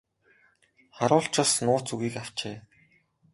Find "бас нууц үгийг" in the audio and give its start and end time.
1.41-2.15